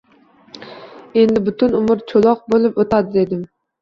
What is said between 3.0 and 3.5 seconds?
dedim.